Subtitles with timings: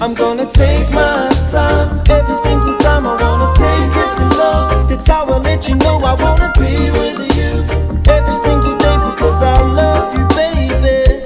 [0.00, 3.04] I'm gonna take my time every single time.
[3.04, 4.86] I wanna take it slow.
[4.88, 7.64] That's how I let you know I wanna be with you
[8.08, 11.24] every single day because I love you, baby.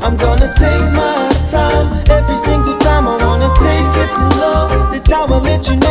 [0.00, 3.08] I'm gonna take my time every single time.
[3.08, 4.68] I wanna take it slow.
[4.90, 5.87] That's how I let you know.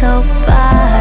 [0.00, 0.99] so far.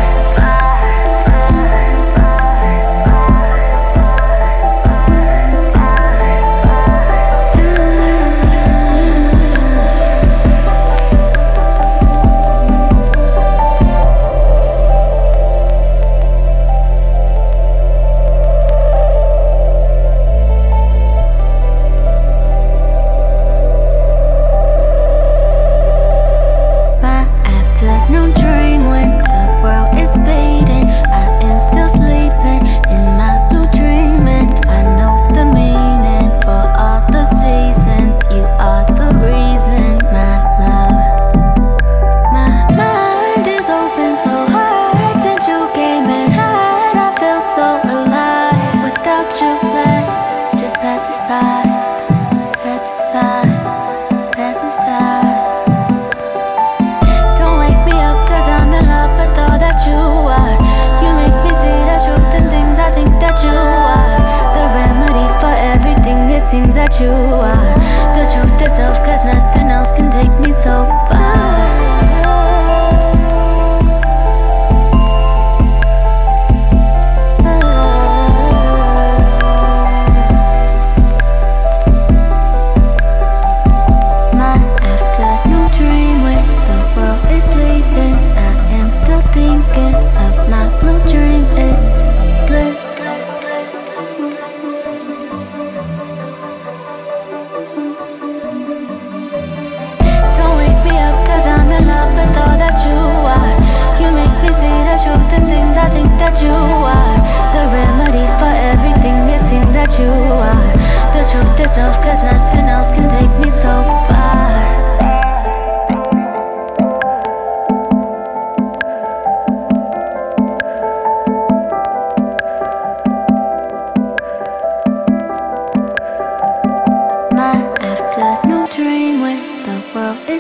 [130.30, 130.40] You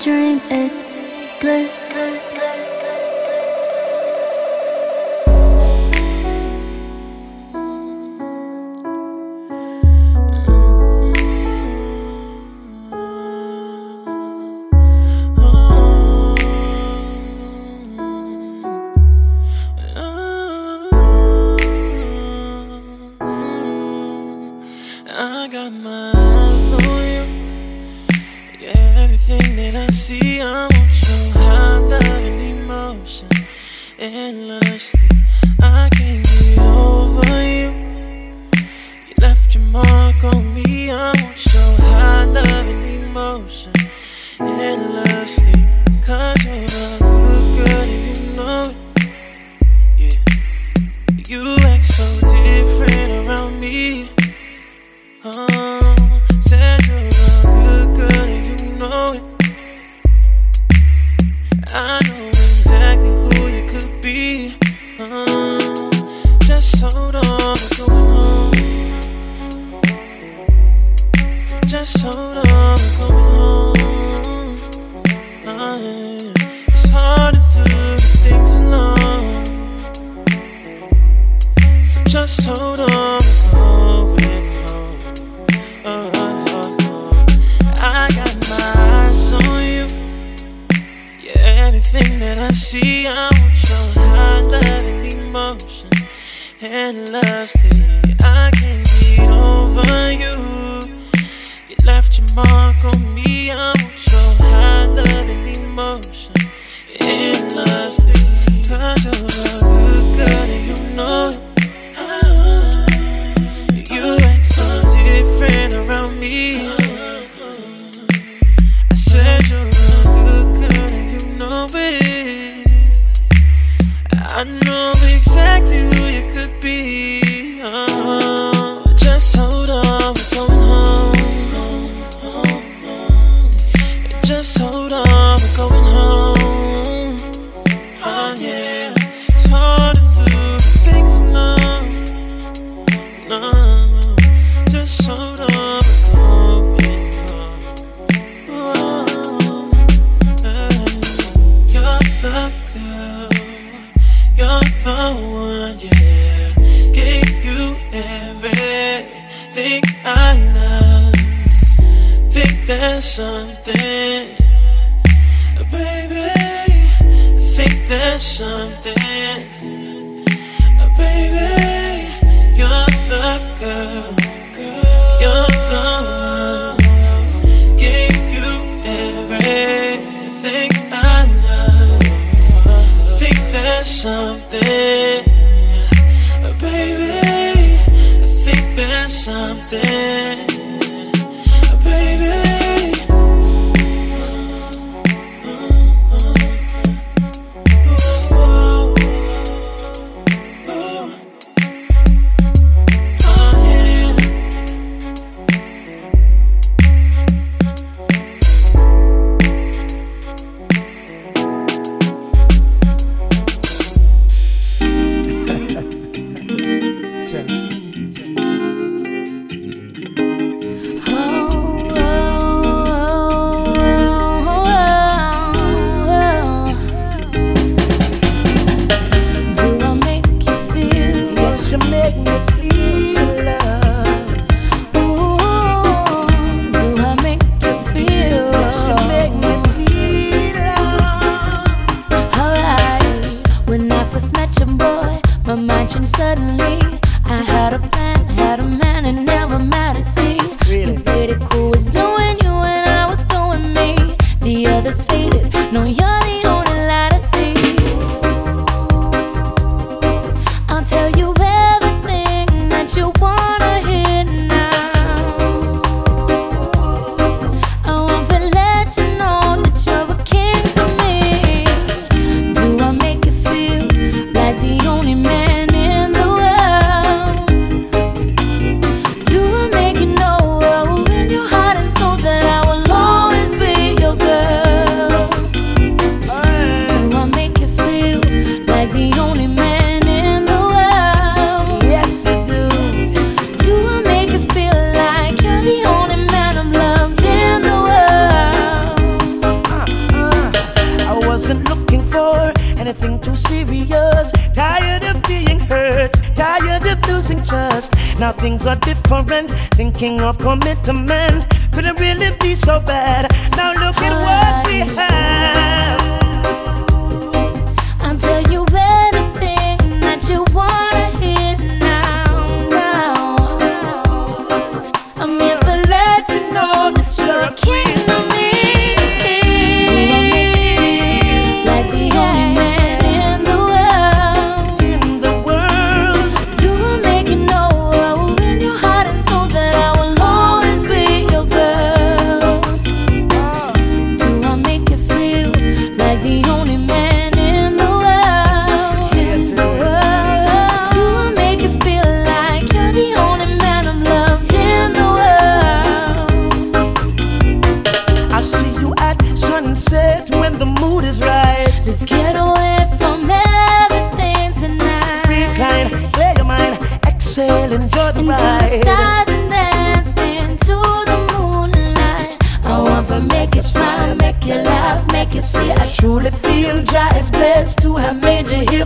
[0.00, 0.40] dream.
[0.50, 1.06] It's
[1.40, 2.13] feel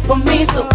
[0.08, 0.36] for me.
[0.36, 0.66] So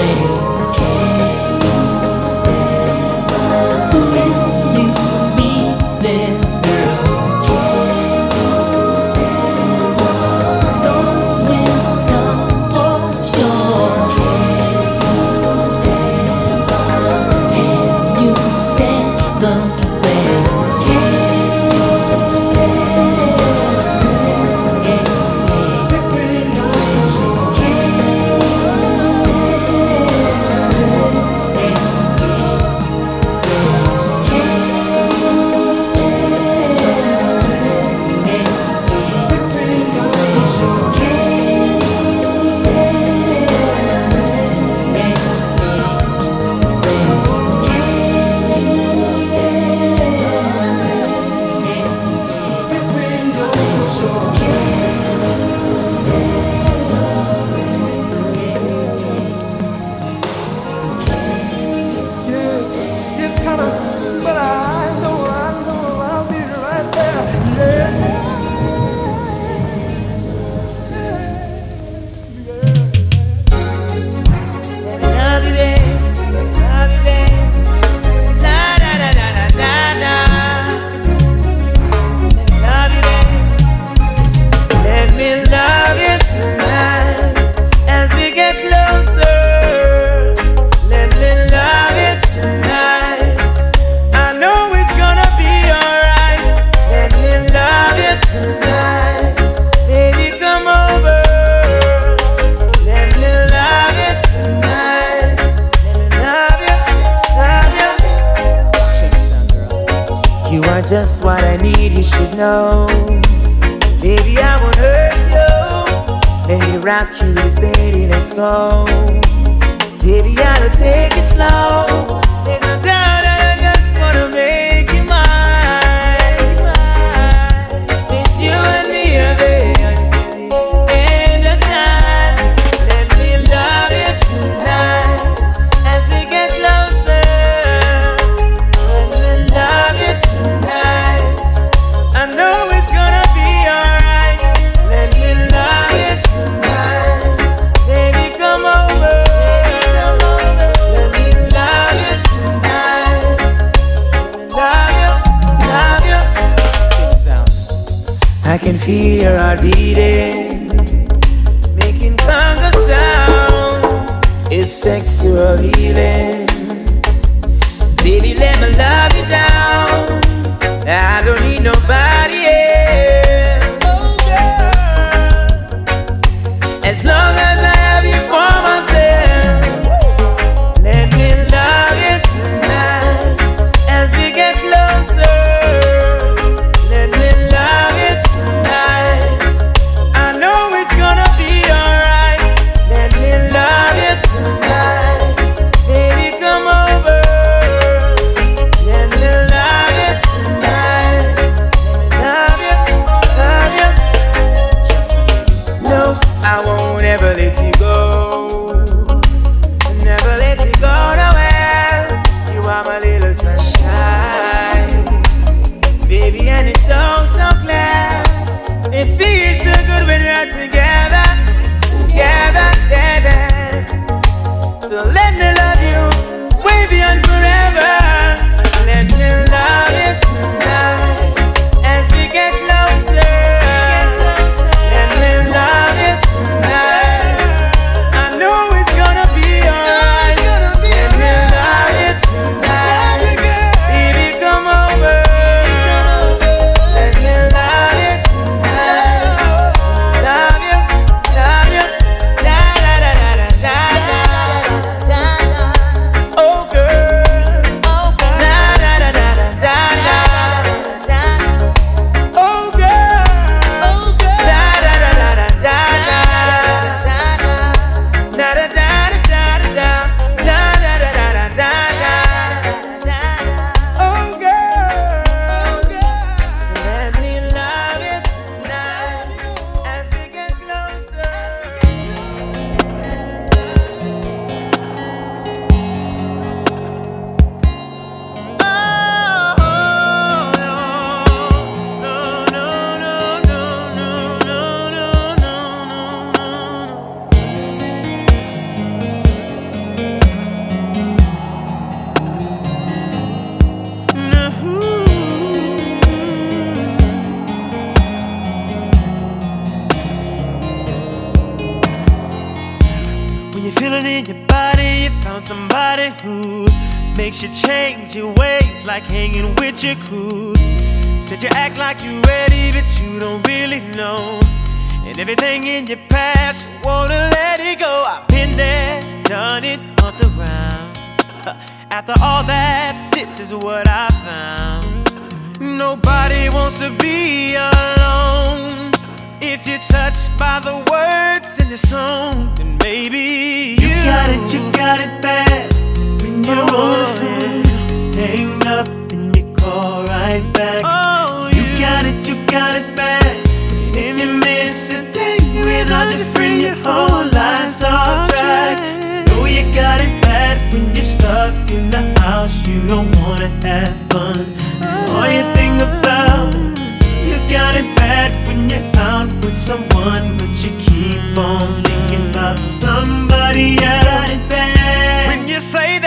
[0.00, 1.49] same.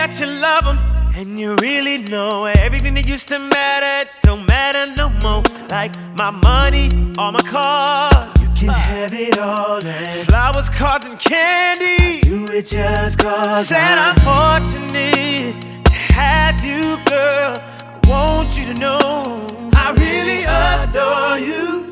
[0.08, 0.78] That you love them
[1.16, 5.44] and you really know everything that used to matter don't matter no more.
[5.70, 11.18] Like my money, all my cars, You can have it all and flowers, cards, and
[11.20, 12.20] candy.
[12.22, 17.56] do it just cause Said I'm fortunate to have you, girl.
[17.96, 21.88] I want you to know I really adore you.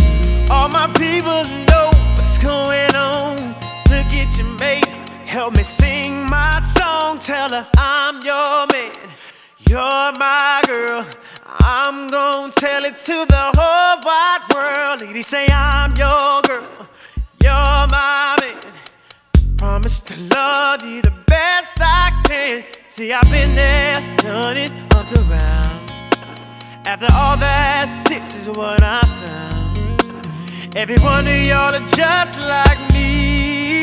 [0.51, 3.37] All my people know what's going on.
[3.89, 4.91] Look at your mate,
[5.31, 7.17] help me sing my song.
[7.19, 8.91] Tell her I'm your man,
[9.69, 11.05] you're my girl.
[11.45, 15.01] I'm gonna tell it to the whole wide world.
[15.01, 16.67] Ladies say I'm your girl,
[17.41, 18.73] you're my man.
[19.57, 22.63] Promise to love you the best I can.
[22.87, 25.91] See, I've been there, done it, hopped around.
[26.85, 30.75] After all that, this is what I found.
[30.75, 33.80] Every one of y'all are just like me.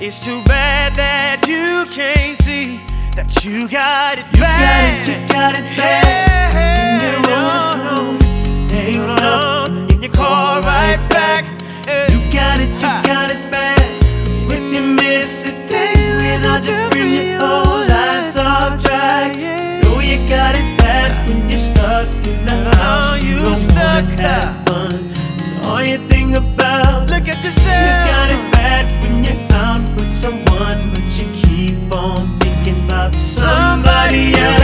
[0.00, 2.80] It's too bad that you can't see
[3.14, 6.50] that you got it You got it, you got it bad.
[6.50, 11.44] When you're on the phone, hang up and you call right back.
[12.10, 13.80] You got it, you got it bad.
[14.50, 19.36] If you miss a day without your friend, your whole life's off track.
[19.38, 23.22] Know you got it bad when you're stuck in the house.
[23.22, 25.13] you don't stuck have fun.
[25.84, 27.76] You think about, Look at yourself.
[27.76, 33.14] you got it bad when you're out with someone, but you keep on thinking about
[33.14, 34.63] somebody else.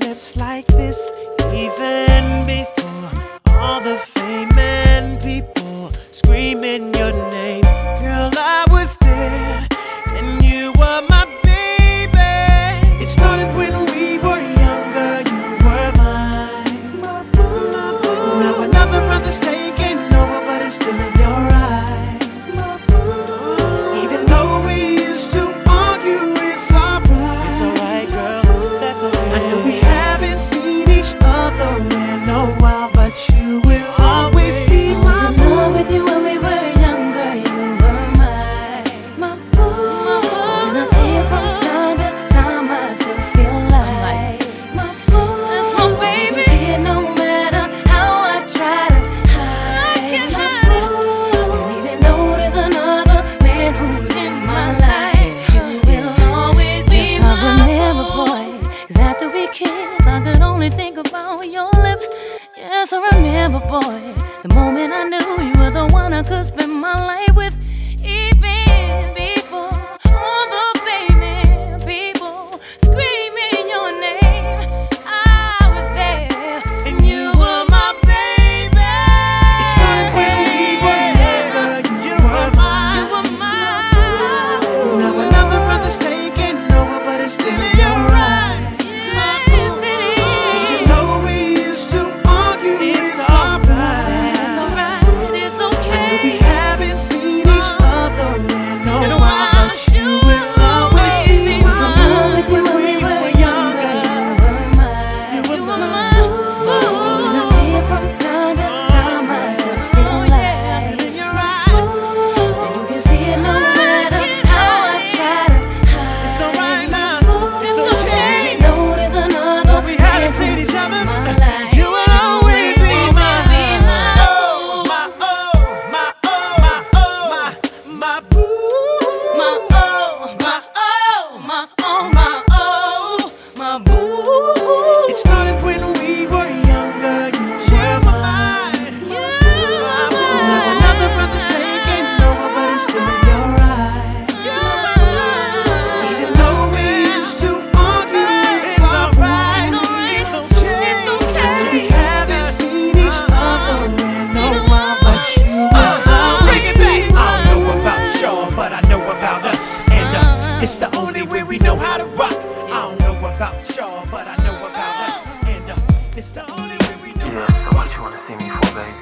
[163.41, 165.43] about y'all, but I know about us.
[165.47, 165.75] And uh,
[166.15, 167.25] it's the only way we know.
[167.25, 168.93] Yes, what you wanna see me for, baby?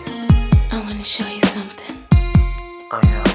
[0.72, 1.98] I wanna show you something.
[2.90, 3.29] Oh yeah.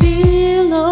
[0.00, 0.89] feel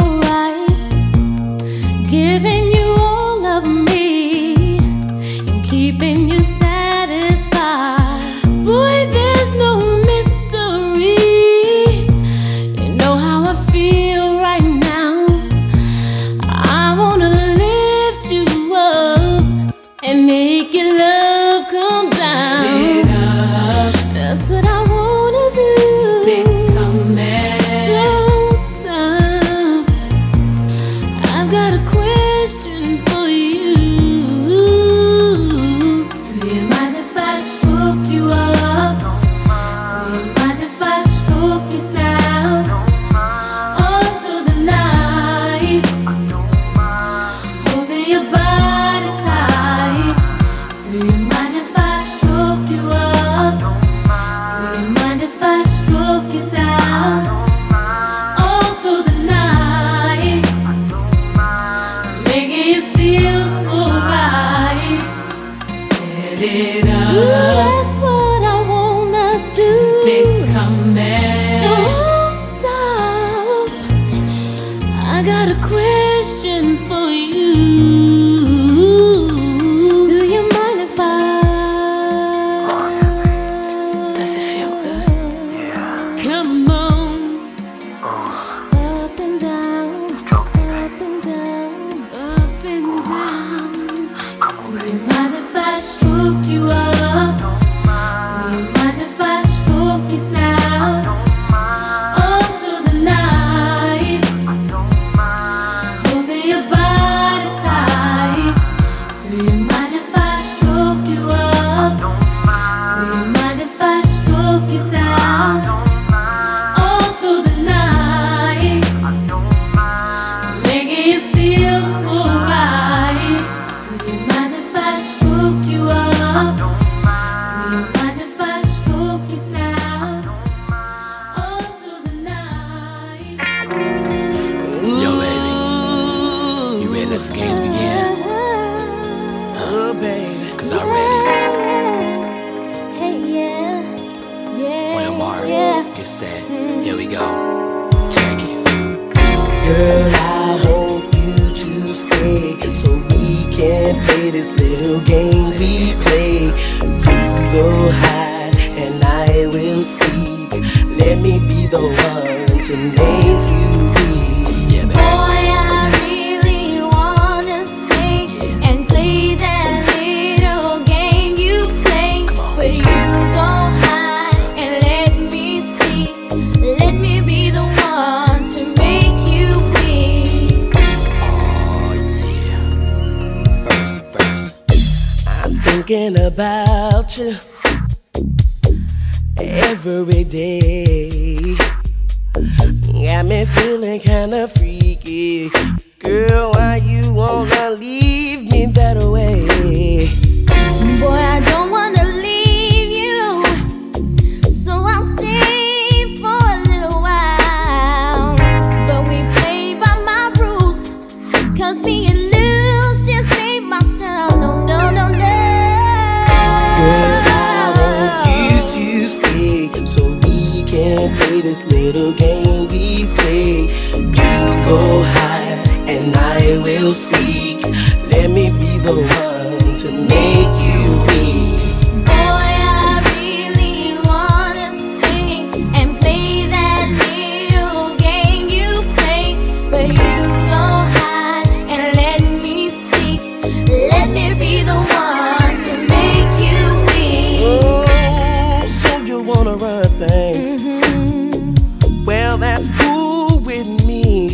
[249.28, 250.62] wanna run things.
[250.62, 252.04] Mm-hmm.
[252.06, 254.28] Well, that's cool with me.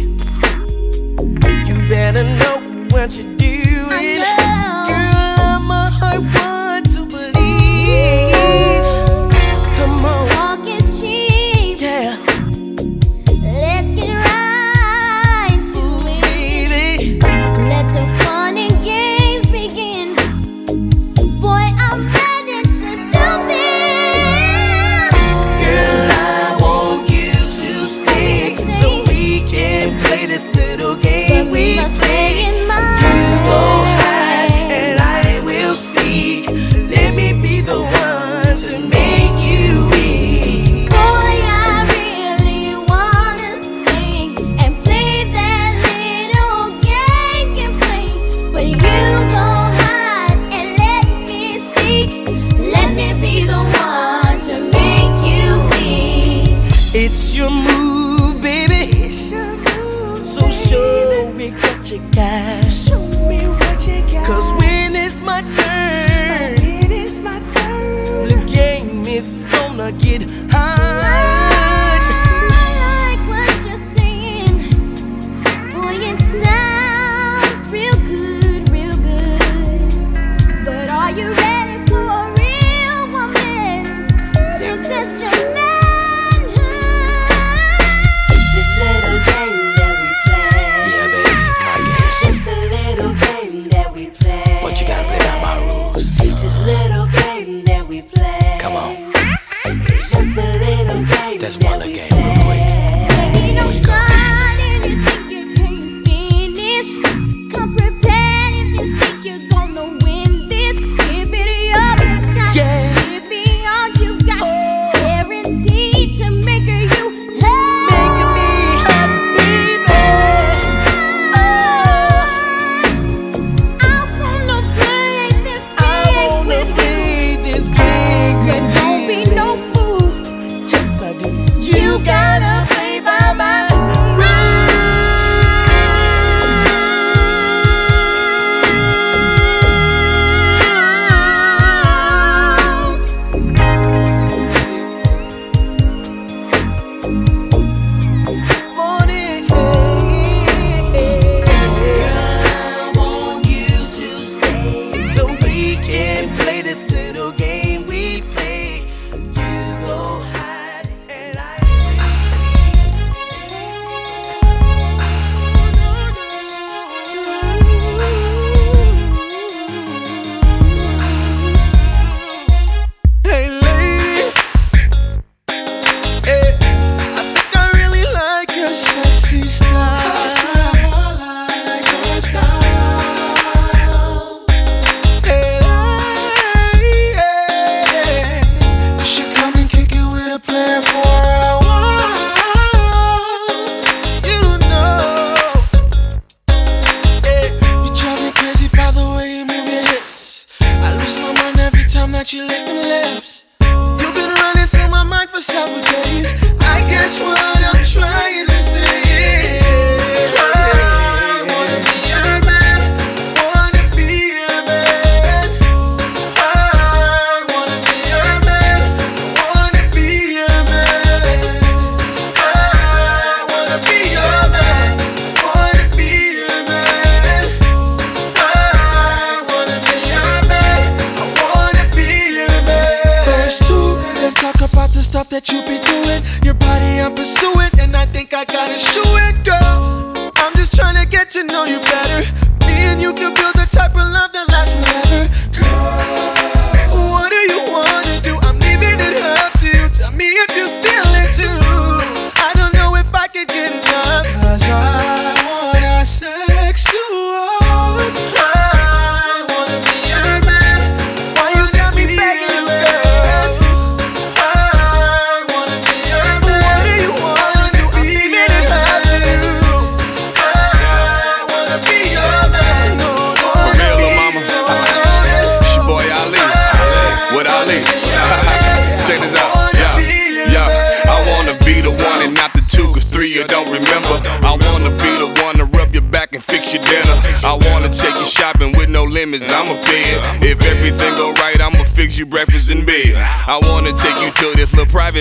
[1.66, 3.53] You better know what you do.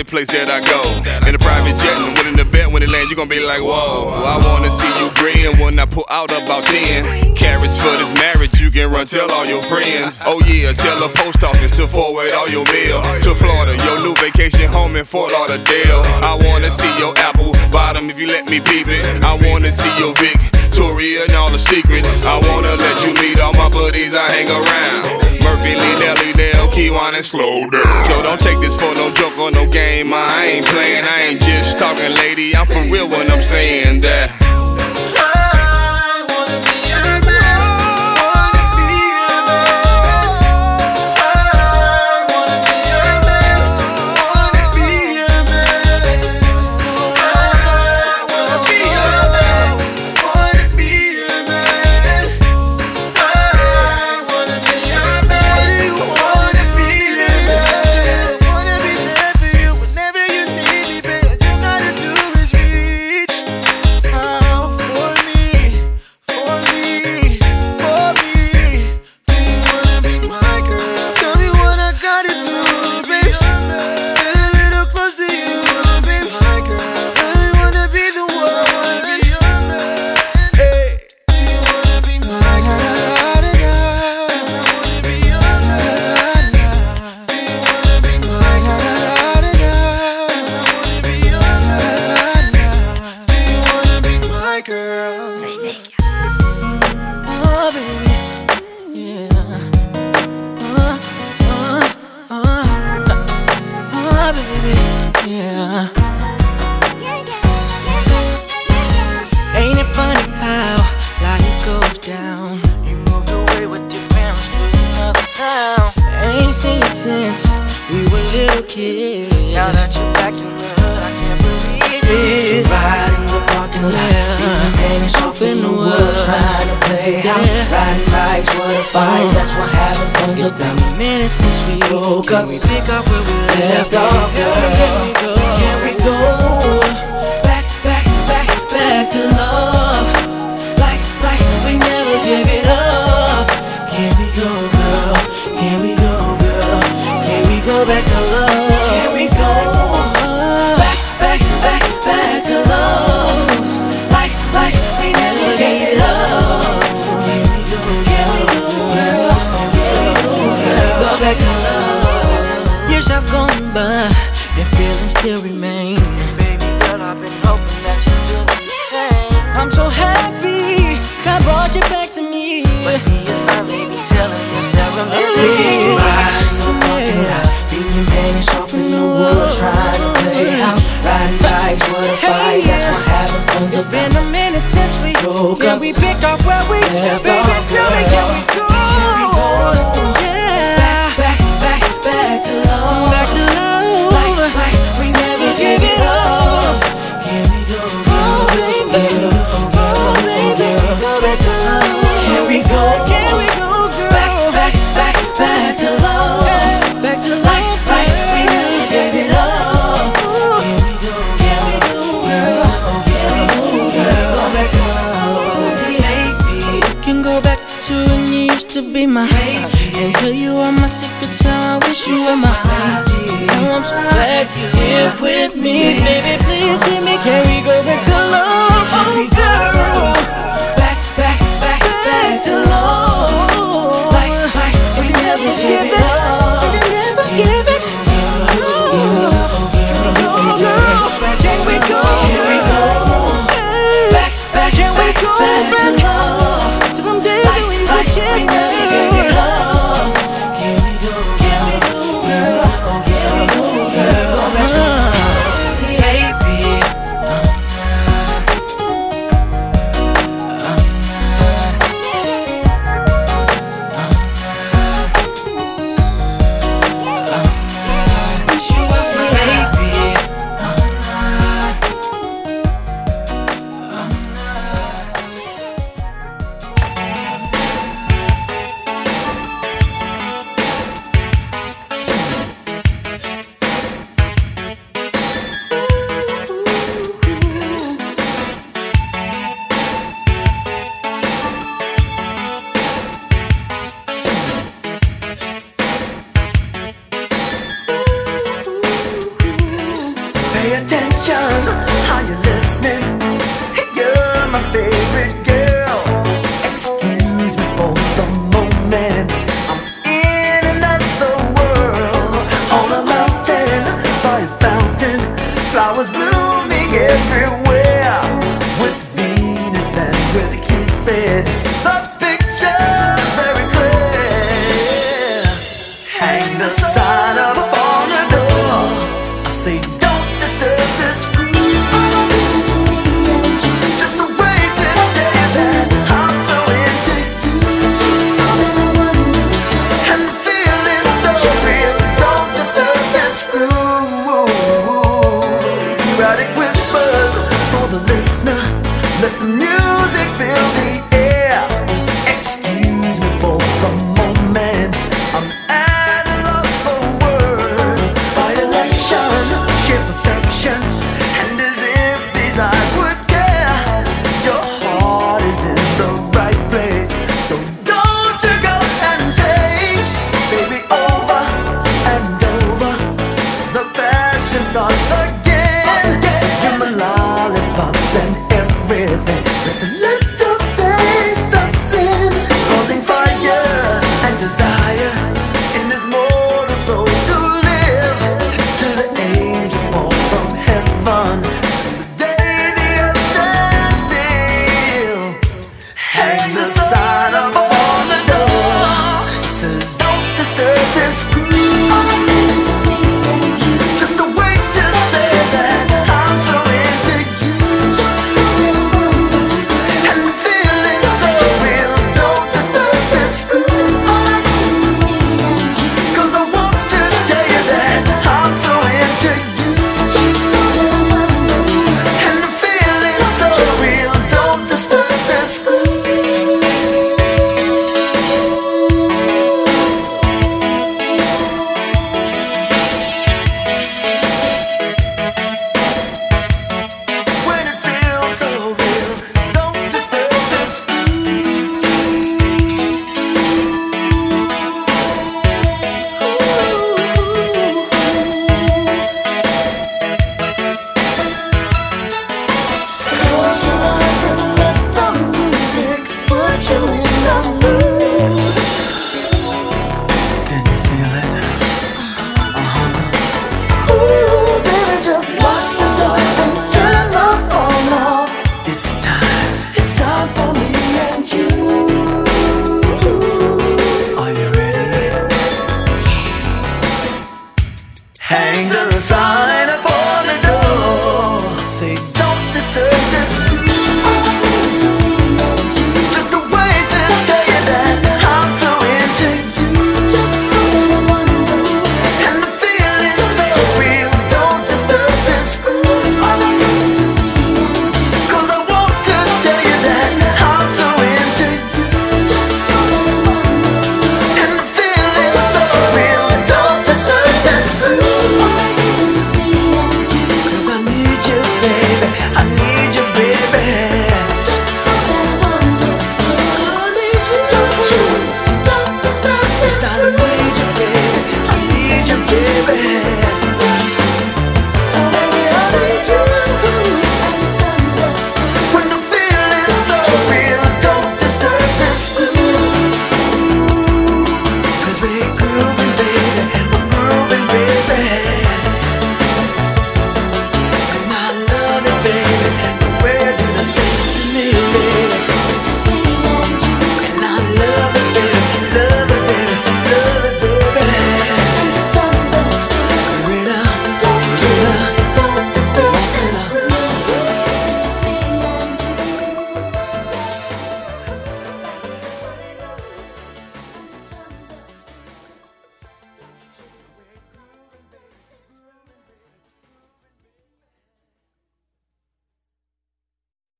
[0.04, 0.80] place that I go.
[1.26, 3.60] In a private jet and winning the bet when it lands, you gonna be like,
[3.60, 4.12] whoa.
[4.12, 7.34] I wanna see you grin when I pull out about 10.
[7.34, 10.18] Carats for this marriage, you can run tell all your friends.
[10.24, 14.14] Oh yeah, tell the post office to forward all your mail to Florida, your new
[14.20, 16.02] vacation home in Fort Lauderdale.
[16.20, 19.04] I wanna see your apple bottom if you let me peep it.
[19.22, 22.08] I wanna see your Victoria and all the secrets.
[22.24, 25.23] I wanna let you meet all my buddies I hang around.
[25.44, 28.22] Murphy, Lee, Nelly, Dale, Kyjuan, and slow down.
[28.24, 30.10] Don't take this for no joke or no game.
[30.12, 32.56] I ain't playing, I ain't just talking, lady.
[32.56, 34.32] I'm for real when I'm saying that.